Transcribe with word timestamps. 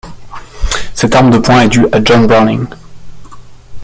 Cette 0.95 1.13
arme 1.13 1.29
de 1.29 1.37
poing 1.37 1.61
est 1.61 1.67
due 1.67 1.85
à 1.91 2.03
John 2.03 2.25
Browning. 2.25 2.65